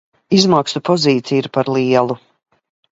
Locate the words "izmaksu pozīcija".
0.37-1.43